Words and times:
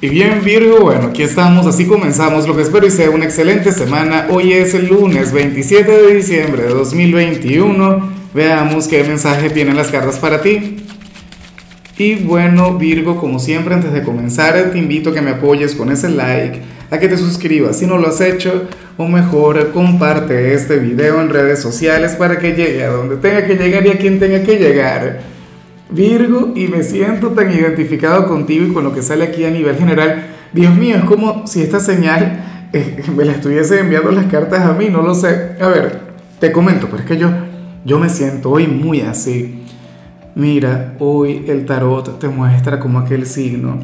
Y 0.00 0.10
bien 0.10 0.44
Virgo, 0.44 0.78
bueno, 0.78 1.08
aquí 1.08 1.24
estamos, 1.24 1.66
así 1.66 1.84
comenzamos 1.84 2.46
lo 2.46 2.54
que 2.54 2.62
espero 2.62 2.86
y 2.86 2.90
sea 2.92 3.10
una 3.10 3.24
excelente 3.24 3.72
semana. 3.72 4.28
Hoy 4.30 4.52
es 4.52 4.72
el 4.74 4.86
lunes 4.86 5.32
27 5.32 5.90
de 5.90 6.14
diciembre 6.14 6.62
de 6.62 6.68
2021. 6.68 8.12
Veamos 8.32 8.86
qué 8.86 9.02
mensaje 9.02 9.50
tienen 9.50 9.74
las 9.74 9.88
cartas 9.88 10.20
para 10.20 10.40
ti. 10.40 10.76
Y 11.96 12.14
bueno 12.14 12.78
Virgo, 12.78 13.16
como 13.16 13.40
siempre 13.40 13.74
antes 13.74 13.92
de 13.92 14.04
comenzar 14.04 14.70
te 14.70 14.78
invito 14.78 15.10
a 15.10 15.14
que 15.14 15.20
me 15.20 15.30
apoyes 15.30 15.74
con 15.74 15.90
ese 15.90 16.10
like, 16.10 16.60
a 16.92 16.98
que 17.00 17.08
te 17.08 17.16
suscribas 17.16 17.80
si 17.80 17.86
no 17.86 17.98
lo 17.98 18.06
has 18.06 18.20
hecho, 18.20 18.68
o 18.98 19.08
mejor 19.08 19.72
comparte 19.72 20.54
este 20.54 20.78
video 20.78 21.20
en 21.20 21.28
redes 21.28 21.60
sociales 21.60 22.12
para 22.12 22.38
que 22.38 22.52
llegue 22.52 22.84
a 22.84 22.90
donde 22.90 23.16
tenga 23.16 23.44
que 23.44 23.56
llegar 23.56 23.84
y 23.84 23.90
a 23.90 23.98
quien 23.98 24.20
tenga 24.20 24.44
que 24.44 24.60
llegar. 24.60 25.37
Virgo, 25.90 26.52
y 26.54 26.68
me 26.68 26.82
siento 26.82 27.28
tan 27.28 27.50
identificado 27.50 28.28
contigo 28.28 28.66
y 28.66 28.72
con 28.72 28.84
lo 28.84 28.92
que 28.92 29.02
sale 29.02 29.24
aquí 29.24 29.44
a 29.44 29.50
nivel 29.50 29.76
general. 29.76 30.26
Dios 30.52 30.74
mío, 30.76 30.96
es 30.96 31.04
como 31.04 31.46
si 31.46 31.62
esta 31.62 31.80
señal 31.80 32.68
eh, 32.72 33.02
me 33.16 33.24
la 33.24 33.32
estuviese 33.32 33.80
enviando 33.80 34.10
las 34.10 34.26
cartas 34.26 34.60
a 34.60 34.72
mí, 34.74 34.88
no 34.90 35.02
lo 35.02 35.14
sé. 35.14 35.56
A 35.60 35.68
ver, 35.68 36.00
te 36.38 36.52
comento, 36.52 36.88
pero 36.90 37.02
es 37.02 37.08
que 37.08 37.16
yo, 37.16 37.30
yo 37.84 37.98
me 37.98 38.10
siento 38.10 38.50
hoy 38.50 38.66
muy 38.66 39.00
así. 39.00 39.64
Mira, 40.34 40.94
hoy 40.98 41.46
el 41.48 41.64
tarot 41.64 42.18
te 42.18 42.28
muestra 42.28 42.78
como 42.78 42.98
aquel 42.98 43.26
signo, 43.26 43.78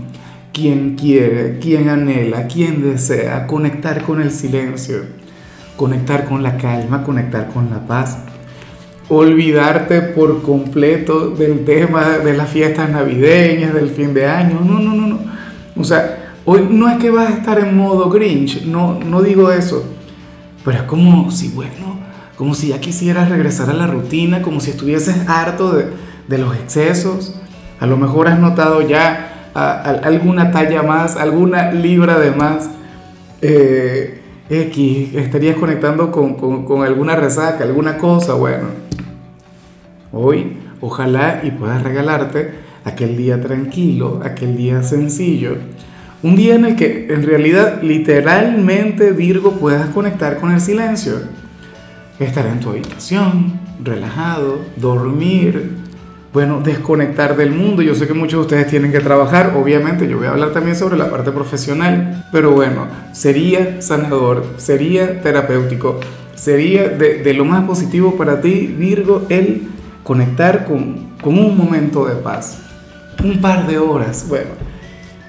quien 0.52 0.94
quiere, 0.94 1.58
quien 1.58 1.88
anhela, 1.88 2.46
quien 2.46 2.82
desea 2.82 3.46
conectar 3.46 4.02
con 4.02 4.20
el 4.20 4.30
silencio, 4.30 4.98
conectar 5.76 6.26
con 6.26 6.42
la 6.42 6.56
calma, 6.58 7.02
conectar 7.02 7.48
con 7.48 7.70
la 7.70 7.86
paz 7.86 8.18
olvidarte 9.08 10.00
por 10.00 10.42
completo 10.42 11.30
del 11.30 11.64
tema 11.64 12.18
de 12.18 12.34
las 12.34 12.48
fiestas 12.48 12.90
navideñas, 12.90 13.74
del 13.74 13.90
fin 13.90 14.14
de 14.14 14.26
año. 14.26 14.60
No, 14.64 14.78
no, 14.78 14.94
no, 14.94 15.06
no. 15.06 15.18
O 15.76 15.84
sea, 15.84 16.34
hoy 16.44 16.66
no 16.70 16.88
es 16.88 16.98
que 16.98 17.10
vas 17.10 17.30
a 17.30 17.34
estar 17.34 17.58
en 17.58 17.76
modo 17.76 18.08
Grinch, 18.08 18.64
no, 18.64 18.98
no 19.00 19.22
digo 19.22 19.50
eso. 19.50 19.84
Pero 20.64 20.78
es 20.78 20.84
como 20.84 21.30
si, 21.30 21.48
bueno, 21.48 21.98
como 22.36 22.54
si 22.54 22.68
ya 22.68 22.80
quisieras 22.80 23.28
regresar 23.28 23.68
a 23.68 23.74
la 23.74 23.86
rutina, 23.86 24.40
como 24.40 24.60
si 24.60 24.70
estuvieses 24.70 25.28
harto 25.28 25.72
de, 25.72 25.88
de 26.28 26.38
los 26.38 26.56
excesos. 26.56 27.34
A 27.80 27.86
lo 27.86 27.96
mejor 27.96 28.28
has 28.28 28.38
notado 28.38 28.80
ya 28.80 29.50
alguna 29.54 30.50
talla 30.50 30.82
más, 30.82 31.16
alguna 31.16 31.72
libra 31.72 32.18
de 32.18 32.30
más. 32.30 32.70
Eh, 33.42 34.20
X, 34.48 35.14
estarías 35.14 35.56
conectando 35.56 36.10
con, 36.10 36.34
con, 36.34 36.66
con 36.66 36.84
alguna 36.84 37.16
resaca, 37.16 37.64
alguna 37.64 37.96
cosa, 37.96 38.34
bueno 38.34 38.83
Hoy, 40.16 40.58
ojalá 40.80 41.40
y 41.42 41.50
puedas 41.50 41.82
regalarte 41.82 42.52
aquel 42.84 43.16
día 43.16 43.40
tranquilo, 43.40 44.20
aquel 44.22 44.56
día 44.56 44.82
sencillo, 44.84 45.56
un 46.22 46.36
día 46.36 46.54
en 46.54 46.64
el 46.64 46.76
que 46.76 47.12
en 47.12 47.24
realidad 47.24 47.82
literalmente 47.82 49.10
Virgo 49.10 49.52
puedas 49.52 49.88
conectar 49.88 50.38
con 50.38 50.52
el 50.52 50.60
silencio. 50.60 51.14
Estar 52.20 52.46
en 52.46 52.60
tu 52.60 52.70
habitación, 52.70 53.58
relajado, 53.82 54.60
dormir, 54.76 55.72
bueno, 56.32 56.60
desconectar 56.60 57.36
del 57.36 57.50
mundo. 57.50 57.82
Yo 57.82 57.96
sé 57.96 58.06
que 58.06 58.14
muchos 58.14 58.38
de 58.38 58.42
ustedes 58.42 58.70
tienen 58.70 58.92
que 58.92 59.00
trabajar, 59.00 59.54
obviamente 59.56 60.08
yo 60.08 60.18
voy 60.18 60.28
a 60.28 60.30
hablar 60.30 60.52
también 60.52 60.76
sobre 60.76 60.96
la 60.96 61.10
parte 61.10 61.32
profesional, 61.32 62.24
pero 62.30 62.52
bueno, 62.52 62.86
sería 63.12 63.82
sanador, 63.82 64.46
sería 64.58 65.20
terapéutico, 65.22 65.98
sería 66.36 66.88
de, 66.88 67.22
de 67.22 67.34
lo 67.34 67.44
más 67.44 67.64
positivo 67.64 68.16
para 68.16 68.40
ti, 68.40 68.72
Virgo, 68.78 69.26
el 69.28 69.73
conectar 70.04 70.66
con, 70.66 71.14
un 71.24 71.56
momento 71.56 72.04
de 72.04 72.14
paz, 72.16 72.58
un 73.24 73.40
par 73.40 73.66
de 73.66 73.78
horas. 73.78 74.26
Bueno, 74.28 74.50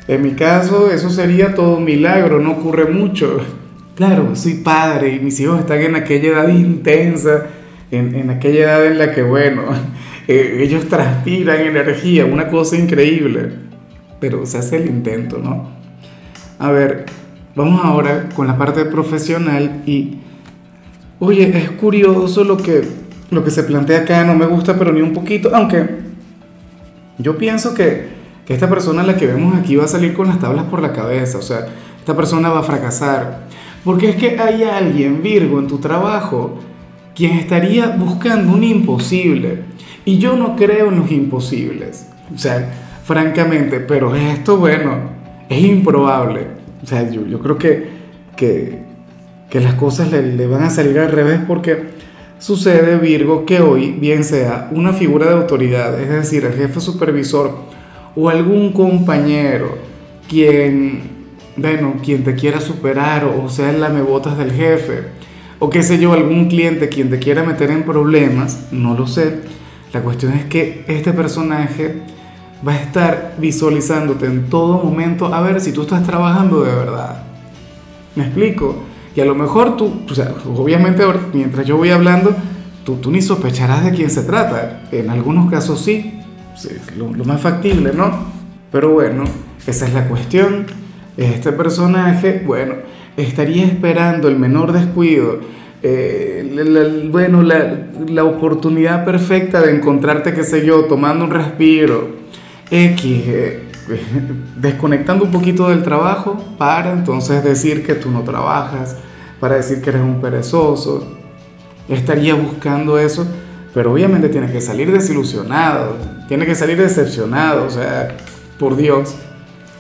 en 0.07 0.21
mi 0.21 0.31
caso 0.31 0.91
eso 0.91 1.09
sería 1.09 1.55
todo 1.55 1.77
un 1.77 1.85
milagro, 1.85 2.39
no 2.39 2.51
ocurre 2.51 2.85
mucho. 2.85 3.39
Claro, 3.95 4.35
soy 4.35 4.55
padre 4.55 5.15
y 5.15 5.19
mis 5.19 5.39
hijos 5.39 5.61
están 5.61 5.81
en 5.81 5.95
aquella 5.95 6.29
edad 6.29 6.49
intensa, 6.49 7.45
en, 7.89 8.29
aquella 8.29 8.63
edad 8.63 8.85
en 8.85 8.97
la 8.97 9.13
que, 9.13 9.23
bueno, 9.23 9.63
eh, 10.27 10.59
ellos 10.59 10.89
transpiran 10.89 11.61
energía, 11.61 12.25
una 12.25 12.49
cosa 12.49 12.75
increíble, 12.75 13.53
pero 14.19 14.45
se 14.45 14.57
hace 14.57 14.77
el 14.77 14.87
intento, 14.87 15.37
¿no? 15.37 15.69
A 16.59 16.71
ver, 16.71 17.05
vamos 17.55 17.79
ahora 17.85 18.27
con 18.35 18.47
la 18.47 18.57
parte 18.57 18.83
profesional 18.83 19.83
y, 19.85 20.17
oye, 21.19 21.57
es 21.57 21.71
curioso 21.71 22.43
lo 22.43 22.57
que 22.57 23.04
lo 23.31 23.43
que 23.43 23.51
se 23.51 23.63
plantea 23.63 24.01
acá 24.01 24.23
no 24.23 24.35
me 24.35 24.45
gusta, 24.45 24.77
pero 24.77 24.91
ni 24.91 25.01
un 25.01 25.13
poquito, 25.13 25.51
aunque 25.53 26.05
yo 27.17 27.37
pienso 27.37 27.73
que, 27.73 28.13
esta 28.47 28.69
persona, 28.69 29.01
la 29.01 29.17
que 29.17 29.25
vemos 29.25 29.57
aquí, 29.57 29.75
va 29.75 29.85
a 29.85 29.87
salir 29.87 30.13
con 30.13 30.27
las 30.27 30.39
tablas 30.39 30.65
por 30.65 30.79
la 30.79 30.93
cabeza, 30.93 31.39
o 31.39 31.41
sea, 31.41 31.65
esta 31.97 32.15
persona 32.15 32.49
va 32.49 32.59
a 32.59 32.63
fracasar. 32.63 33.45
Porque 33.83 34.09
es 34.09 34.15
que 34.17 34.39
hay 34.39 34.63
alguien, 34.63 35.23
Virgo, 35.23 35.57
en 35.57 35.67
tu 35.67 35.79
trabajo, 35.79 36.59
quien 37.15 37.37
estaría 37.39 37.89
buscando 37.89 38.53
un 38.53 38.63
imposible. 38.63 39.63
Y 40.05 40.19
yo 40.19 40.35
no 40.35 40.55
creo 40.55 40.89
en 40.89 40.99
los 40.99 41.11
imposibles. 41.11 42.07
O 42.33 42.37
sea, 42.37 42.71
francamente, 43.03 43.79
pero 43.79 44.15
esto, 44.15 44.57
bueno, 44.57 45.09
es 45.49 45.63
improbable. 45.63 46.47
O 46.83 46.85
sea, 46.85 47.09
yo, 47.09 47.39
creo 47.39 47.57
que, 47.57 47.89
que, 48.35 48.83
que 49.49 49.59
las 49.59 49.73
cosas 49.73 50.11
le, 50.11 50.21
le, 50.21 50.45
van 50.45 50.63
a 50.63 50.69
salir 50.69 50.99
al 50.99 51.11
revés 51.11 51.39
porque 51.47 51.94
Sucede, 52.45 52.99
Virgo, 52.99 53.43
que 53.43 53.59
hoy, 53.59 53.89
bien 53.89 54.23
sea 54.23 54.69
una 54.71 54.93
figura 54.93 55.25
de 55.25 55.33
autoridad, 55.33 55.99
es 55.99 56.09
decir, 56.09 56.45
el 56.45 56.53
jefe 56.53 56.79
supervisor 56.79 57.55
o 58.15 58.29
algún 58.29 58.71
compañero 58.71 59.79
quien, 60.29 61.09
bueno, 61.57 61.95
quien 62.03 62.23
te 62.23 62.35
quiera 62.35 62.61
superar 62.61 63.25
o 63.25 63.49
sea 63.49 63.71
el 63.71 63.81
lamebotas 63.81 64.37
del 64.37 64.51
jefe, 64.51 65.05
o 65.57 65.71
qué 65.71 65.81
sé 65.81 65.97
yo, 65.97 66.13
algún 66.13 66.47
cliente 66.47 66.87
quien 66.87 67.09
te 67.09 67.17
quiera 67.17 67.41
meter 67.41 67.71
en 67.71 67.81
problemas, 67.81 68.67
no 68.71 68.95
lo 68.95 69.07
sé. 69.07 69.39
La 69.91 70.01
cuestión 70.01 70.33
es 70.33 70.45
que 70.45 70.85
este 70.87 71.13
personaje 71.13 72.03
va 72.65 72.73
a 72.73 72.79
estar 72.79 73.37
visualizándote 73.39 74.27
en 74.27 74.51
todo 74.51 74.83
momento 74.83 75.33
a 75.33 75.41
ver 75.41 75.59
si 75.59 75.71
tú 75.71 75.81
estás 75.81 76.05
trabajando 76.05 76.61
de 76.61 76.75
verdad. 76.75 77.23
¿Me 78.15 78.25
explico? 78.25 78.83
Y 79.15 79.21
a 79.21 79.25
lo 79.25 79.33
mejor 79.33 79.77
tú, 79.77 79.91
obviamente 80.55 81.03
mientras 81.33 81.65
yo 81.65 81.77
voy 81.77 81.89
hablando, 81.89 82.35
tú, 82.83 82.97
tú 82.97 83.11
ni 83.11 83.21
sospecharás 83.21 83.85
de 83.85 83.91
quién 83.91 84.09
se 84.09 84.23
trata. 84.23 84.81
En 84.91 85.09
algunos 85.09 85.49
casos 85.49 85.81
sí, 85.81 86.19
lo, 86.97 87.23
más 87.23 87.41
factible, 87.41 87.91
¿no? 87.93 88.11
Pero 88.71 88.91
bueno, 88.91 89.23
esa 89.65 89.87
es 89.87 89.93
la 89.93 90.07
cuestión. 90.07 90.65
Este 91.15 91.53
personaje, 91.53 92.43
bueno, 92.45 92.75
estaría 93.15 93.65
esperando 93.65 94.27
el 94.27 94.37
menor 94.37 94.73
descuido, 94.73 95.39
eh, 95.81 97.07
bueno, 97.11 97.41
la, 97.41 97.87
la, 98.07 98.23
oportunidad 98.23 99.05
perfecta 99.05 99.61
de 99.61 99.75
encontrarte, 99.75 100.33
qué 100.33 100.43
sé 100.43 100.65
yo, 100.65 100.85
tomando 100.85 101.25
un 101.25 101.31
respiro, 101.31 102.09
X, 102.71 103.23
eh, 103.27 103.63
desconectando 104.57 105.25
un 105.25 105.31
poquito 105.31 105.69
del 105.69 105.83
trabajo 105.83 106.37
para 106.57 106.91
entonces 106.91 107.43
decir 107.43 107.85
que 107.85 107.95
tú 107.95 108.11
no 108.11 108.21
trabajas, 108.21 108.95
para 109.39 109.55
decir 109.55 109.81
que 109.81 109.89
eres 109.89 110.01
un 110.01 110.21
perezoso. 110.21 111.07
Estaría 111.87 112.33
buscando 112.33 112.97
eso, 112.97 113.27
pero 113.73 113.93
obviamente 113.93 114.29
tienes 114.29 114.51
que 114.51 114.61
salir 114.61 114.91
desilusionado, 114.91 115.97
tienes 116.27 116.47
que 116.47 116.55
salir 116.55 116.77
decepcionado, 116.77 117.65
o 117.65 117.69
sea, 117.69 118.15
por 118.57 118.75
Dios, 118.75 119.15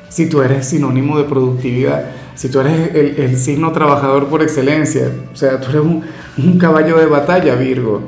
si 0.09 0.29
tú 0.29 0.41
eres 0.41 0.67
sinónimo 0.67 1.17
de 1.17 1.23
productividad, 1.23 2.05
si 2.35 2.49
tú 2.49 2.59
eres 2.59 2.93
el, 2.93 3.37
signo 3.37 3.71
trabajador 3.71 4.27
por 4.27 4.41
excelencia, 4.43 5.09
o 5.33 5.35
sea, 5.35 5.59
tú 5.59 5.69
eres 5.69 5.81
un, 5.81 6.57
caballo 6.59 6.97
de 6.97 7.05
batalla, 7.05 7.55
Virgo. 7.55 8.01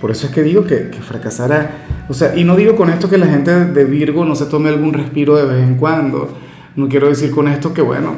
Por 0.00 0.10
eso 0.10 0.26
es 0.26 0.32
que 0.32 0.42
digo 0.42 0.64
que, 0.64 0.90
que 0.90 0.98
fracasará. 0.98 1.70
O 2.10 2.14
sea, 2.14 2.36
y 2.36 2.42
no 2.42 2.56
digo 2.56 2.74
con 2.74 2.90
esto 2.90 3.08
que 3.08 3.18
la 3.18 3.26
gente 3.26 3.66
de 3.66 3.84
Virgo 3.84 4.24
no 4.24 4.34
se 4.34 4.46
tome 4.46 4.68
algún 4.68 4.92
respiro 4.92 5.36
de 5.36 5.44
vez 5.44 5.62
en 5.62 5.76
cuando. 5.76 6.28
No 6.74 6.88
quiero 6.88 7.08
decir 7.08 7.30
con 7.30 7.46
esto 7.46 7.72
que, 7.72 7.82
bueno, 7.82 8.16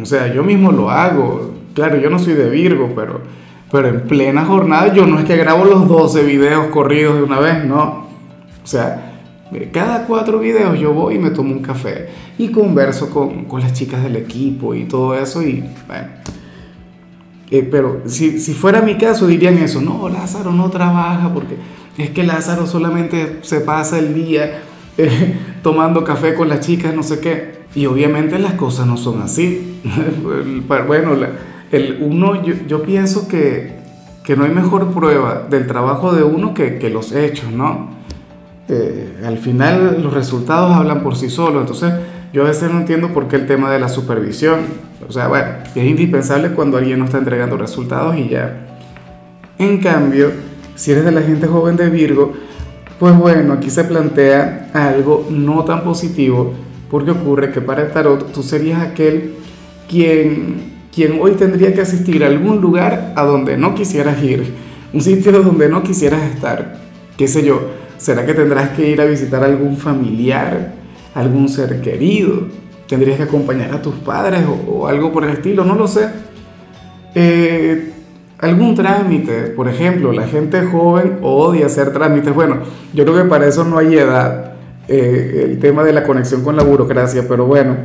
o 0.00 0.04
sea, 0.04 0.34
yo 0.34 0.42
mismo 0.42 0.72
lo 0.72 0.90
hago. 0.90 1.52
Claro, 1.74 1.98
yo 1.98 2.10
no 2.10 2.18
soy 2.18 2.34
de 2.34 2.50
Virgo, 2.50 2.92
pero, 2.96 3.20
pero 3.70 3.86
en 3.86 4.00
plena 4.00 4.44
jornada 4.44 4.92
yo 4.92 5.06
no 5.06 5.20
es 5.20 5.24
que 5.24 5.36
grabo 5.36 5.64
los 5.64 5.86
12 5.86 6.24
videos 6.24 6.66
corridos 6.66 7.14
de 7.14 7.22
una 7.22 7.38
vez, 7.38 7.64
no. 7.64 8.08
O 8.64 8.66
sea, 8.66 9.12
cada 9.70 10.04
cuatro 10.04 10.40
videos 10.40 10.76
yo 10.76 10.92
voy 10.92 11.14
y 11.14 11.18
me 11.20 11.30
tomo 11.30 11.52
un 11.52 11.62
café 11.62 12.08
y 12.36 12.48
converso 12.48 13.10
con, 13.10 13.44
con 13.44 13.60
las 13.60 13.74
chicas 13.74 14.02
del 14.02 14.16
equipo 14.16 14.74
y 14.74 14.86
todo 14.86 15.14
eso 15.14 15.40
y 15.40 15.62
bueno. 15.86 16.08
Eh, 17.48 17.68
pero 17.70 18.00
si, 18.06 18.40
si 18.40 18.54
fuera 18.54 18.80
mi 18.80 18.96
caso 18.96 19.26
dirían 19.26 19.58
eso, 19.58 19.80
no, 19.80 20.08
Lázaro 20.08 20.52
no 20.52 20.70
trabaja 20.70 21.32
porque 21.32 21.56
es 21.98 22.10
que 22.10 22.22
Lázaro 22.22 22.66
solamente 22.66 23.38
se 23.42 23.60
pasa 23.60 23.98
el 23.98 24.14
día 24.14 24.62
eh, 24.98 25.38
tomando 25.62 26.04
café 26.04 26.34
con 26.34 26.48
las 26.48 26.60
chicas, 26.60 26.94
no 26.94 27.02
sé 27.02 27.20
qué. 27.20 27.62
Y 27.74 27.86
obviamente 27.86 28.38
las 28.38 28.54
cosas 28.54 28.86
no 28.86 28.96
son 28.96 29.22
así. 29.22 29.80
bueno, 30.86 31.16
el, 31.70 31.98
uno, 32.00 32.44
yo, 32.44 32.82
pienso 32.82 33.28
que, 33.28 33.78
que, 34.24 34.36
no 34.36 34.44
hay 34.44 34.50
mejor 34.50 34.92
prueba 34.92 35.46
del 35.48 35.66
trabajo 35.66 36.12
de 36.12 36.22
uno 36.22 36.52
que, 36.52 36.78
que 36.78 36.90
los 36.90 37.12
hechos, 37.12 37.50
¿no? 37.50 37.90
Eh, 38.68 39.22
al 39.24 39.38
final 39.38 40.02
los 40.02 40.12
resultados 40.12 40.72
hablan 40.74 41.02
por 41.02 41.16
sí 41.16 41.30
solos. 41.30 41.62
Entonces, 41.62 41.94
yo 42.32 42.42
a 42.42 42.48
veces 42.48 42.70
no 42.70 42.78
entiendo 42.78 43.08
por 43.08 43.28
qué 43.28 43.36
el 43.36 43.46
tema 43.46 43.70
de 43.70 43.78
la 43.78 43.88
supervisión. 43.88 44.60
O 45.06 45.12
sea, 45.12 45.28
bueno, 45.28 45.48
es 45.74 45.84
indispensable 45.84 46.50
cuando 46.50 46.78
alguien 46.78 46.98
no 46.98 47.06
está 47.06 47.18
entregando 47.18 47.56
resultados 47.56 48.16
y 48.16 48.28
ya. 48.28 48.66
En 49.58 49.78
cambio, 49.78 50.30
si 50.74 50.92
eres 50.92 51.04
de 51.04 51.12
la 51.12 51.22
gente 51.22 51.46
joven 51.46 51.76
de 51.76 51.90
Virgo, 51.90 52.32
pues 52.98 53.16
bueno, 53.18 53.54
aquí 53.54 53.70
se 53.70 53.84
plantea 53.84 54.70
algo 54.72 55.26
no 55.30 55.64
tan 55.64 55.82
positivo 55.82 56.54
porque 56.90 57.10
ocurre 57.10 57.50
que 57.50 57.60
para 57.60 57.82
el 57.82 57.90
tarot 57.90 58.32
tú 58.32 58.42
serías 58.42 58.80
aquel 58.80 59.34
quien, 59.88 60.72
quien 60.94 61.18
hoy 61.20 61.32
tendría 61.32 61.74
que 61.74 61.80
asistir 61.80 62.22
a 62.22 62.28
algún 62.28 62.60
lugar 62.60 63.12
a 63.16 63.24
donde 63.24 63.56
no 63.56 63.74
quisieras 63.74 64.22
ir, 64.22 64.52
un 64.92 65.00
sitio 65.00 65.32
donde 65.42 65.68
no 65.68 65.82
quisieras 65.82 66.22
estar, 66.34 66.80
qué 67.16 67.26
sé 67.28 67.44
yo, 67.44 67.60
será 67.96 68.26
que 68.26 68.34
tendrás 68.34 68.70
que 68.70 68.88
ir 68.88 69.00
a 69.00 69.04
visitar 69.04 69.42
a 69.42 69.46
algún 69.46 69.76
familiar, 69.76 70.74
algún 71.14 71.48
ser 71.48 71.80
querido, 71.80 72.46
tendrías 72.86 73.16
que 73.16 73.24
acompañar 73.24 73.72
a 73.72 73.82
tus 73.82 73.94
padres 73.94 74.42
o, 74.68 74.86
algo 74.86 75.12
por 75.12 75.24
el 75.24 75.30
estilo, 75.30 75.64
no 75.64 75.74
lo 75.74 75.88
sé. 75.88 76.08
Eh, 77.14 77.91
algún 78.42 78.74
trámite, 78.74 79.42
por 79.56 79.68
ejemplo, 79.68 80.12
la 80.12 80.26
gente 80.26 80.62
joven 80.66 81.20
odia 81.22 81.66
hacer 81.66 81.92
trámites. 81.92 82.34
Bueno, 82.34 82.58
yo 82.92 83.04
creo 83.04 83.22
que 83.22 83.28
para 83.30 83.46
eso 83.46 83.64
no 83.64 83.78
hay 83.78 83.96
edad, 83.96 84.52
eh, 84.88 85.46
el 85.48 85.58
tema 85.60 85.84
de 85.84 85.92
la 85.92 86.02
conexión 86.02 86.42
con 86.42 86.56
la 86.56 86.64
burocracia, 86.64 87.24
pero 87.28 87.46
bueno, 87.46 87.76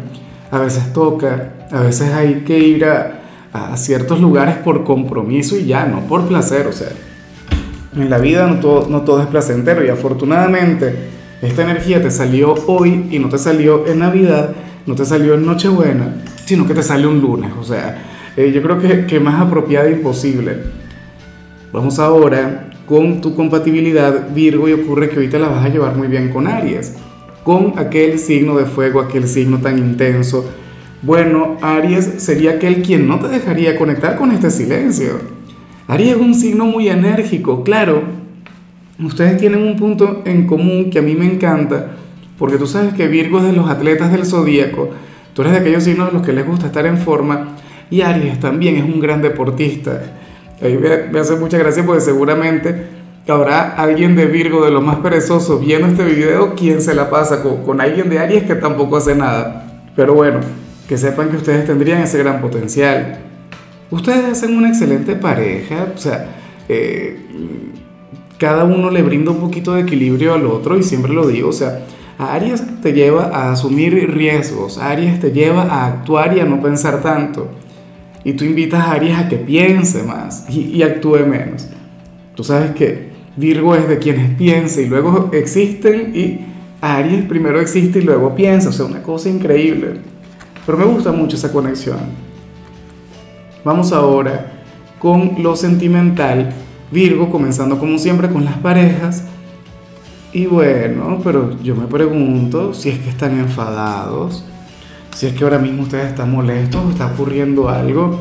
a 0.50 0.60
veces 0.60 0.92
toca, 0.92 1.54
a 1.72 1.82
veces 1.82 2.12
hay 2.12 2.42
que 2.42 2.58
ir 2.58 2.86
a, 2.86 3.22
a 3.54 3.78
ciertos 3.78 4.20
lugares 4.20 4.56
por 4.58 4.84
compromiso 4.84 5.56
y 5.56 5.66
ya, 5.66 5.86
no 5.86 6.02
por 6.02 6.28
placer, 6.28 6.66
o 6.66 6.74
sea, 6.74 6.90
en 7.96 8.10
la 8.10 8.18
vida 8.18 8.48
no 8.48 8.60
todo, 8.60 8.88
no 8.90 9.02
todo 9.02 9.22
es 9.22 9.28
placentero 9.28 9.86
y 9.86 9.90
afortunadamente 9.90 10.96
esta 11.42 11.62
energía 11.62 12.02
te 12.02 12.10
salió 12.10 12.56
hoy 12.66 13.08
y 13.12 13.20
no 13.20 13.30
te 13.30 13.38
salió 13.38 13.86
en 13.86 14.00
Navidad, 14.00 14.56
no 14.88 14.96
te 14.96 15.06
salió 15.06 15.36
en 15.36 15.46
Nochebuena, 15.46 16.16
sino 16.46 16.66
que 16.66 16.74
te 16.74 16.82
salió 16.82 17.10
un 17.10 17.22
lunes. 17.22 17.52
O 17.60 17.64
sea, 17.64 17.98
eh, 18.38 18.52
yo 18.52 18.62
creo 18.62 18.80
que, 18.80 19.06
que 19.06 19.20
más 19.20 19.42
apropiada 19.42 19.90
imposible. 19.90 20.58
Vamos 21.74 22.00
ahora 22.00 22.70
con 22.86 23.20
tu 23.20 23.36
compatibilidad 23.36 24.34
Virgo 24.34 24.70
y 24.70 24.74
ocurre 24.74 25.10
que 25.10 25.16
ahorita 25.16 25.40
la 25.40 25.50
vas 25.50 25.66
a 25.66 25.70
llevar 25.70 25.96
muy 25.96 26.08
bien 26.08 26.30
con 26.30 26.48
Aries, 26.48 26.96
con 27.44 27.74
aquel 27.78 28.20
signo 28.20 28.56
de 28.56 28.66
fuego, 28.66 29.02
aquel 29.02 29.28
signo 29.28 29.58
tan 29.58 29.78
intenso. 29.78 30.50
Bueno, 31.02 31.58
Aries 31.62 32.06
sería 32.18 32.52
aquel 32.52 32.82
quien 32.82 33.08
no 33.08 33.20
te 33.20 33.28
dejaría 33.28 33.78
conectar 33.78 34.16
con 34.18 34.32
este 34.32 34.50
silencio. 34.52 35.20
Aries 35.88 36.16
es 36.16 36.22
un 36.22 36.34
signo 36.34 36.66
muy 36.66 36.90
enérgico, 36.90 37.64
claro, 37.64 38.04
ustedes 39.04 39.38
tienen 39.38 39.62
un 39.64 39.78
punto 39.78 40.22
en 40.26 40.46
común 40.46 40.90
que 40.90 41.00
a 41.00 41.02
mí 41.02 41.16
me 41.16 41.26
encanta, 41.26 41.92
porque 42.38 42.58
tú 42.58 42.68
sabes 42.68 42.94
que 42.94 43.08
Virgo 43.08 43.40
es 43.40 43.46
de 43.46 43.54
los 43.54 43.70
atletas 43.70 44.12
del 44.12 44.26
zodíaco, 44.26 44.90
tú 45.34 45.42
eres 45.42 45.54
de 45.54 45.60
aquellos 45.60 45.84
signos 45.84 46.08
de 46.08 46.14
los 46.14 46.26
que 46.26 46.34
les 46.34 46.46
gusta 46.46 46.68
estar 46.68 46.86
en 46.86 46.98
forma, 46.98 47.56
y 47.90 48.02
Aries 48.02 48.40
también 48.40 48.76
es 48.76 48.84
un 48.84 49.00
gran 49.00 49.22
deportista. 49.22 50.02
Ahí 50.62 50.78
me, 50.78 51.20
hace 51.20 51.36
mucha 51.36 51.58
gracia 51.58 51.86
porque 51.86 52.02
seguramente 52.02 52.88
habrá 53.28 53.76
alguien 53.76 54.16
de 54.16 54.26
Virgo 54.26 54.64
de 54.66 54.72
los 54.72 54.84
más 54.84 54.98
perezosos 54.98 55.60
viendo 55.62 55.88
este 55.88 56.06
video 56.06 56.56
quien 56.56 56.82
se 56.82 56.94
la 56.94 57.10
pasa 57.10 57.44
con, 57.44 57.64
con 57.64 57.82
alguien 57.82 58.10
de 58.10 58.20
Aries 58.20 58.44
que 58.44 58.56
tampoco 58.56 58.98
hace 58.98 59.16
nada. 59.16 59.84
Pero 59.96 60.14
bueno, 60.14 60.40
que 60.88 60.98
sepan 60.98 61.30
que 61.30 61.38
ustedes 61.38 61.66
tendrían 61.66 62.02
ese 62.02 62.18
gran 62.20 62.42
potencial. 62.42 63.20
Ustedes 63.92 64.26
hacen 64.26 64.56
una 64.58 64.70
excelente 64.70 65.16
pareja, 65.16 65.88
o 65.96 65.98
sea, 65.98 66.28
eh, 66.68 67.20
cada 68.38 68.66
uno 68.66 68.92
le 68.92 69.02
brinda 69.02 69.32
un 69.32 69.40
poquito 69.40 69.74
de 69.74 69.82
equilibrio 69.82 70.34
al 70.34 70.46
otro 70.46 70.78
y 70.78 70.84
siempre 70.84 71.14
lo 71.14 71.28
digo, 71.28 71.50
o 71.50 71.54
sea, 71.54 71.86
Aries 72.20 72.64
te 72.82 72.94
lleva 72.94 73.26
a 73.26 73.52
asumir 73.52 74.14
riesgos, 74.14 74.78
Aries 74.78 75.20
te 75.20 75.32
lleva 75.32 75.64
a 75.64 75.88
actuar 75.88 76.36
y 76.36 76.40
a 76.40 76.46
no 76.46 76.62
pensar 76.62 77.02
tanto. 77.02 77.50
Y 78.24 78.34
tú 78.34 78.44
invitas 78.44 78.82
a 78.82 78.94
Aries 78.94 79.18
a 79.18 79.30
que 79.30 79.38
piense 79.38 80.04
más 80.04 80.46
y, 80.50 80.82
actúe 80.82 81.26
menos. 81.26 81.68
Tú 82.36 82.44
sabes 82.44 82.72
que 82.72 83.12
Virgo 83.36 83.76
es 83.76 83.88
de 83.88 84.00
quienes 84.00 84.36
piensa 84.36 84.82
y 84.82 84.88
luego 84.88 85.30
existen 85.34 86.16
y 86.16 86.40
Aries 86.82 87.26
primero 87.26 87.60
existe 87.60 88.00
y 88.00 88.04
luego 88.04 88.36
piensa, 88.36 88.70
o 88.70 88.72
sea, 88.72 88.86
una 88.86 89.02
cosa 89.02 89.30
increíble. 89.30 90.02
Pero 90.66 90.78
me 90.78 90.86
gusta 90.86 91.12
mucho 91.12 91.38
esa 91.38 91.52
conexión. 91.52 92.00
Vamos 93.64 93.92
ahora 93.92 94.52
con 95.00 95.36
lo 95.40 95.56
sentimental 95.56 96.54
Virgo, 96.92 97.30
comenzando 97.30 97.80
como 97.80 97.98
siempre 97.98 98.30
con 98.30 98.46
las 98.46 98.58
parejas. 98.58 99.24
Y 100.32 100.46
bueno, 100.46 101.20
pero 101.24 101.60
yo 101.62 101.76
me 101.76 101.88
pregunto 101.88 102.74
si 102.74 102.90
es 102.90 103.00
que 103.00 103.10
están 103.10 103.40
enfadados, 103.40 104.46
si 105.18 105.26
es 105.26 105.34
que 105.34 105.44
ahora 105.44 105.58
mismo 105.58 105.82
ustedes 105.82 106.10
están 106.10 106.32
molestos 106.32 106.86
o 106.86 106.92
está 106.92 107.08
ocurriendo 107.08 107.70
algo. 107.70 108.20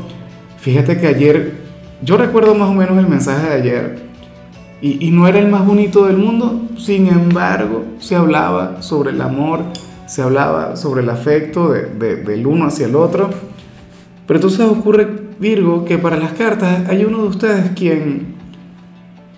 Fíjate 0.56 0.98
que 0.98 1.06
ayer, 1.08 1.52
yo 2.00 2.16
recuerdo 2.16 2.54
más 2.54 2.70
o 2.70 2.72
menos 2.72 2.96
el 2.96 3.06
mensaje 3.06 3.50
de 3.50 3.54
ayer, 3.54 4.06
y, 4.80 5.10
no 5.10 5.28
era 5.28 5.38
el 5.38 5.48
más 5.48 5.66
bonito 5.66 6.06
del 6.06 6.16
mundo, 6.16 6.68
sin 6.78 7.08
embargo, 7.08 7.84
se 7.98 8.16
hablaba 8.16 8.80
sobre 8.80 9.10
el 9.10 9.20
amor, 9.20 9.60
se 10.06 10.22
hablaba 10.22 10.76
sobre 10.76 11.02
el 11.02 11.10
afecto 11.10 11.70
del 11.70 12.46
uno 12.46 12.64
hacia 12.66 12.86
el 12.86 12.96
otro. 12.96 13.28
Pero 14.26 14.38
entonces 14.38 14.60
ocurre, 14.60 15.06
Virgo, 15.38 15.84
que 15.84 15.98
para 15.98 16.16
las 16.16 16.32
cartas 16.32 16.88
hay 16.88 17.04
uno 17.04 17.18
de 17.18 17.28
ustedes 17.28 17.72
quien 17.74 18.36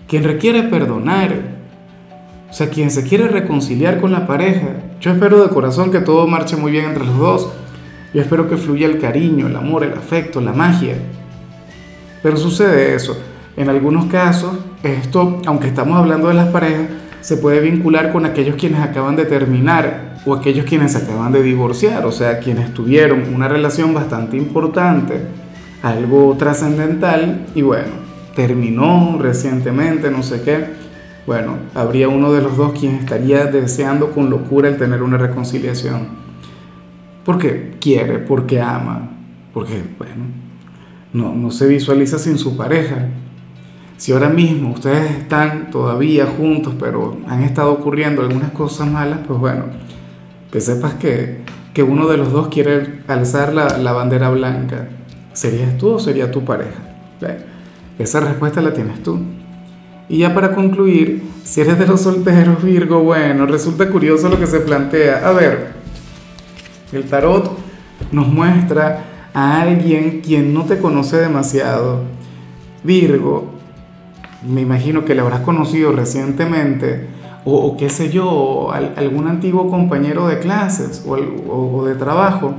quien 0.07 0.23
requiere 0.23 0.63
perdonar, 0.63 1.33
o 2.49 2.53
sea, 2.53 2.69
quien 2.69 2.89
se 2.89 3.03
quiere 3.03 3.27
reconciliar 3.27 3.99
con 3.99 4.13
la 4.13 4.25
pareja. 4.27 4.78
Yo 4.99 5.11
espero 5.11 5.41
de 5.41 5.49
corazón 5.49 5.91
que 5.91 6.01
todo 6.01 6.27
marche 6.27 6.57
muy 6.57 6.73
bien 6.73 6.85
entre 6.85 7.05
los 7.05 7.17
dos. 7.17 7.49
Yo 8.13 8.21
espero 8.21 8.49
que 8.49 8.57
fluya 8.57 8.85
el 8.85 8.99
cariño, 8.99 9.47
el 9.47 9.55
amor, 9.55 9.85
el 9.85 9.93
afecto, 9.93 10.41
la 10.41 10.51
magia. 10.51 10.95
Pero 12.21 12.35
sucede 12.35 12.95
eso. 12.95 13.17
En 13.55 13.69
algunos 13.69 14.07
casos, 14.07 14.57
esto, 14.83 15.41
aunque 15.45 15.67
estamos 15.67 15.97
hablando 15.97 16.27
de 16.27 16.33
las 16.33 16.49
parejas, 16.49 16.87
se 17.21 17.37
puede 17.37 17.61
vincular 17.61 18.11
con 18.11 18.25
aquellos 18.25 18.57
quienes 18.57 18.81
acaban 18.81 19.15
de 19.15 19.23
terminar 19.23 20.17
o 20.25 20.33
aquellos 20.33 20.65
quienes 20.65 20.97
acaban 20.97 21.31
de 21.31 21.43
divorciar, 21.43 22.05
o 22.05 22.11
sea, 22.11 22.39
quienes 22.39 22.73
tuvieron 22.73 23.33
una 23.33 23.47
relación 23.47 23.93
bastante 23.93 24.35
importante, 24.35 25.21
algo 25.81 26.35
trascendental 26.37 27.45
y 27.55 27.61
bueno, 27.61 27.91
terminó 28.35 29.17
recientemente, 29.17 30.11
no 30.11 30.23
sé 30.23 30.41
qué, 30.41 30.88
bueno, 31.25 31.57
habría 31.75 32.09
uno 32.09 32.31
de 32.31 32.41
los 32.41 32.57
dos 32.57 32.73
quien 32.77 32.95
estaría 32.95 33.45
deseando 33.45 34.11
con 34.11 34.29
locura 34.29 34.69
el 34.69 34.77
tener 34.77 35.03
una 35.03 35.17
reconciliación. 35.17 36.07
Porque 37.23 37.75
quiere, 37.79 38.19
porque 38.19 38.61
ama, 38.61 39.09
porque, 39.53 39.83
bueno, 39.97 40.25
no, 41.13 41.35
no 41.35 41.51
se 41.51 41.67
visualiza 41.67 42.17
sin 42.17 42.37
su 42.37 42.57
pareja. 42.57 43.09
Si 43.97 44.11
ahora 44.13 44.29
mismo 44.29 44.71
ustedes 44.71 45.11
están 45.11 45.71
todavía 45.71 46.25
juntos, 46.25 46.73
pero 46.79 47.17
han 47.27 47.43
estado 47.43 47.73
ocurriendo 47.73 48.21
algunas 48.21 48.51
cosas 48.51 48.89
malas, 48.89 49.19
pues 49.27 49.39
bueno, 49.39 49.65
que 50.51 50.61
sepas 50.61 50.93
que, 50.95 51.41
que 51.73 51.83
uno 51.83 52.07
de 52.07 52.17
los 52.17 52.31
dos 52.31 52.47
quiere 52.47 53.01
alzar 53.07 53.53
la, 53.53 53.77
la 53.77 53.91
bandera 53.91 54.29
blanca. 54.29 54.87
¿Serías 55.33 55.77
tú 55.77 55.89
o 55.89 55.99
sería 55.99 56.31
tu 56.31 56.43
pareja? 56.43 56.79
Esa 57.99 58.21
respuesta 58.21 58.61
la 58.61 58.73
tienes 58.73 59.03
tú. 59.03 59.19
Y 60.09 60.17
ya 60.17 60.33
para 60.33 60.55
concluir, 60.55 61.23
si 61.43 61.61
eres 61.61 61.77
de 61.77 61.85
los 61.85 62.01
solteros 62.01 62.63
Virgo, 62.63 63.03
bueno, 63.03 63.45
resulta 63.45 63.89
curioso 63.89 64.27
lo 64.27 64.39
que 64.39 64.47
se 64.47 64.59
plantea. 64.59 65.27
A 65.27 65.31
ver, 65.31 65.73
el 66.91 67.03
tarot 67.03 67.55
nos 68.11 68.27
muestra 68.27 69.05
a 69.33 69.61
alguien 69.61 70.21
quien 70.21 70.51
no 70.53 70.65
te 70.65 70.79
conoce 70.79 71.17
demasiado. 71.17 72.01
Virgo, 72.83 73.51
me 74.47 74.61
imagino 74.61 75.05
que 75.05 75.13
le 75.13 75.21
habrás 75.21 75.41
conocido 75.41 75.91
recientemente, 75.91 77.07
o, 77.45 77.77
qué 77.77 77.89
sé 77.89 78.09
yo, 78.09 78.71
algún 78.71 79.27
antiguo 79.27 79.69
compañero 79.69 80.27
de 80.27 80.39
clases 80.39 81.05
o, 81.07 81.85
de 81.85 81.95
trabajo. 81.95 82.55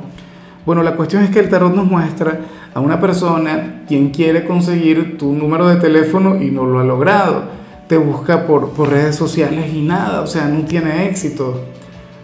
Bueno, 0.67 0.83
la 0.83 0.95
cuestión 0.95 1.23
es 1.23 1.31
que 1.31 1.40
el 1.40 1.49
tarot 1.49 1.75
nos 1.75 1.87
muestra 1.87 2.40
a 2.75 2.81
una 2.81 3.00
persona 3.00 3.83
quien 3.88 4.11
quiere 4.11 4.45
conseguir 4.45 5.17
tu 5.17 5.33
número 5.33 5.67
de 5.69 5.76
teléfono 5.76 6.40
y 6.40 6.50
no 6.50 6.67
lo 6.67 6.81
ha 6.81 6.85
logrado. 6.85 7.45
Te 7.88 7.97
busca 7.97 8.47
por, 8.47 8.71
por 8.71 8.90
redes 8.90 9.17
sociales 9.17 9.73
y 9.75 9.81
nada, 9.81 10.21
o 10.21 10.26
sea, 10.26 10.47
no 10.47 10.64
tiene 10.64 11.07
éxito, 11.07 11.62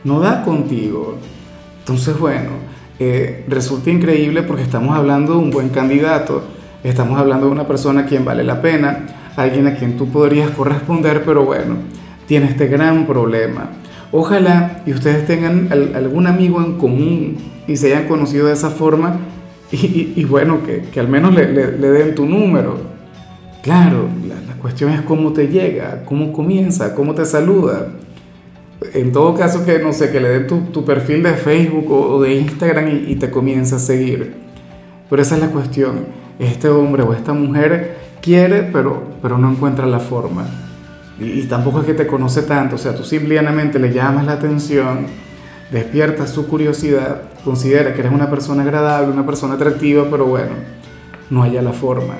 no 0.05 0.21
da 0.21 0.45
contigo. 0.45 1.16
Entonces, 1.81 2.19
bueno, 2.19 2.50
eh, 2.99 3.45
resulta 3.49 3.90
increíble 3.90 4.43
porque 4.43 4.62
estamos 4.62 4.97
hablando 4.97 5.33
de 5.33 5.38
un 5.38 5.50
buen 5.50 5.71
candidato, 5.71 6.43
estamos 6.85 7.19
hablando 7.19 7.47
de 7.47 7.52
una 7.52 7.66
persona 7.66 8.02
a 8.02 8.07
quien 8.07 8.25
vale 8.25 8.45
la 8.45 8.62
pena, 8.62 9.07
alguien 9.37 9.66
a 9.66 9.75
quien 9.75 9.97
tú 9.97 10.09
podrías 10.09 10.50
corresponder, 10.50 11.23
pero 11.25 11.45
bueno, 11.45 11.76
tiene 12.26 12.47
este 12.47 12.69
gran 12.69 13.07
problema. 13.07 13.71
Ojalá 14.12 14.82
y 14.86 14.92
ustedes 14.92 15.26
tengan 15.26 15.68
algún 15.72 16.26
amigo 16.26 16.62
en 16.62 16.78
común 16.78 17.36
y 17.66 17.76
se 17.76 17.88
hayan 17.88 18.08
conocido 18.08 18.46
de 18.46 18.52
esa 18.52 18.70
forma 18.70 19.18
y, 19.72 20.25
bueno, 20.25 20.60
que, 20.64 21.00
al 21.00 21.08
menos 21.08 21.34
le, 21.34 21.46
den 21.46 22.14
tu 22.14 22.25
número. 22.25 22.78
Claro, 23.62 24.08
la, 24.28 24.54
cuestión 24.60 24.90
es 24.92 25.02
cómo 25.02 25.32
te 25.32 25.48
llega, 25.48 26.02
cómo 26.04 26.32
comienza, 26.32 26.94
cómo 26.94 27.14
te 27.14 27.25
saluda. 27.25 27.88
En 28.94 29.12
todo 29.12 29.34
caso, 29.34 29.64
que 29.64 29.78
no 29.78 29.92
sé, 29.92 30.10
que 30.10 30.20
le 30.20 30.28
den 30.28 30.46
tu, 30.72 30.84
perfil 30.84 31.22
de 31.22 31.34
Facebook 31.34 31.90
o, 31.90 32.22
de 32.22 32.34
Instagram 32.36 32.88
y, 32.88 33.12
y 33.12 33.16
te 33.16 33.30
comience 33.30 33.75
a 33.75 33.78
seguir. 33.78 34.34
Pero 35.10 35.22
esa 35.22 35.36
es 35.36 35.40
la 35.40 35.48
cuestión. 35.48 36.06
Este 36.38 36.68
hombre 36.68 37.02
o 37.02 37.12
esta 37.12 37.32
mujer 37.32 37.96
quiere, 38.20 38.62
pero, 38.62 39.02
pero 39.22 39.38
no 39.38 39.50
encuentra 39.50 39.86
la 39.86 40.00
forma. 40.00 40.65
Y, 41.18 41.42
tampoco 41.44 41.80
es 41.80 41.87
que 41.87 41.94
te 41.94 42.06
conoce 42.06 42.42
tanto, 42.42 42.76
o 42.76 42.78
sea, 42.78 42.94
tú 42.94 43.02
simplemente 43.02 43.78
le 43.78 43.92
llamas 43.92 44.26
la 44.26 44.32
atención, 44.32 45.06
despiertas 45.70 46.30
su 46.30 46.46
curiosidad, 46.46 47.23
considera 47.42 47.94
que 47.94 48.00
eres 48.00 48.12
una 48.12 48.28
persona 48.28 48.62
agradable, 48.62 49.12
una 49.12 49.25
persona 49.25 49.54
atractiva, 49.54 50.06
pero 50.11 50.26
bueno, 50.26 50.52
no 51.30 51.42
haya 51.42 51.62
la 51.62 51.73
forma. 51.73 52.14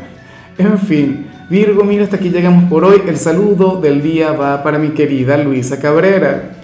En 0.57 0.79
fin, 0.79 1.27
Virgo, 1.51 1.85
mira, 1.85 2.03
hasta 2.03 2.17
aquí 2.17 2.31
llegamos 2.31 2.65
por 2.65 2.85
hoy. 2.85 3.03
El 3.07 3.19
saludo 3.19 3.81
del 3.81 4.03
día 4.03 4.33
va 4.33 4.63
para 4.65 4.79
mi 4.79 4.91
querida 4.91 5.37
Luisa 5.37 5.79
Cabrera. 5.79 6.57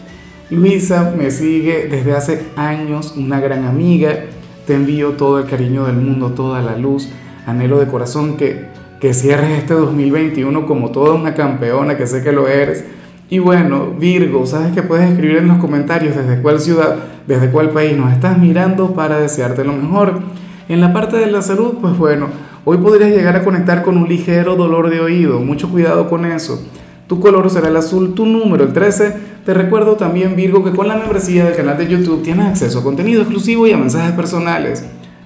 Luisa 0.51 1.15
me 1.17 1.31
sigue 1.31 1.87
desde 1.89 2.13
hace 2.15 2.47
años, 2.57 3.15
una 3.17 3.39
gran 3.39 3.65
amiga. 3.65 4.25
Te 4.67 4.75
envío 4.75 5.11
todo 5.11 5.39
el 5.39 5.47
cariño 5.47 5.85
del 5.85 5.97
mundo, 5.97 6.31
toda 6.31 6.63
la 6.63 6.77
luz. 6.77 7.11
Anhelo 7.47 7.79
de 7.79 7.87
corazón 7.87 8.37
que 8.37 8.67
que 9.03 9.15
cierres 9.15 9.59
este 9.59 9.75
2021 9.75 10.65
como 10.65 10.93
toda 10.93 11.15
una 11.15 11.35
campeona, 11.35 11.97
que 11.97 12.07
sé 12.07 12.23
que 12.23 12.31
lo 12.31 12.47
eres. 12.47 12.85
Y 13.29 13.41
bueno, 13.41 13.89
Virgo, 13.99 14.47
sabes 14.47 14.71
que 14.71 14.85
puedes 14.85 15.11
escribir 15.11 15.39
en 15.39 15.49
los 15.49 15.59
comentarios 15.59 16.15
desde 16.15 16.41
cuál 16.41 16.61
ciudad, 16.61 16.99
desde 17.27 17.51
cuál 17.51 17.71
país 17.71 17.97
nos 17.97 18.13
estás 18.13 18.39
mirando 18.39 18.95
para 18.95 19.19
desearte 19.19 19.65
lo 19.65 19.73
mejor. 19.73 20.21
En 20.69 20.81
la 20.81 20.93
parte 20.93 21.17
de 21.17 21.27
la 21.27 21.43
salud, 21.43 21.79
pues 21.81 21.99
bueno, 21.99 22.29
hoy 22.65 22.77
podrías 22.77 23.11
llegar 23.11 23.35
a 23.35 23.43
conectar 23.43 23.83
con 23.83 23.97
un 23.97 24.09
ligero 24.09 24.55
dolor 24.55 24.89
de 24.89 25.01
oído, 25.01 25.41
mucho 25.41 25.69
cuidado 25.69 26.09
con 26.09 26.25
eso. 26.25 26.65
Tu 27.09 27.19
color 27.19 27.51
será 27.51 27.71
el 27.71 27.77
azul, 27.77 28.15
tu 28.15 28.25
número 28.25 28.63
el 28.63 28.73
13. 28.73 29.17
Te 29.45 29.53
recuerdo 29.53 29.97
también, 29.97 30.37
Virgo, 30.37 30.63
que 30.63 30.71
con 30.71 30.87
la 30.87 30.97
membresía 30.97 31.47
del 31.47 31.57
canal 31.57 31.77
de 31.77 31.89
YouTube 31.89 32.23
tienes 32.23 32.47
acceso 32.47 32.79
a 32.79 32.85
contenido 32.85 33.23
exclusivo 33.23 33.67
y 33.67 33.73
a 33.73 33.77
mensajes 33.77 34.13
personales. 34.13 34.85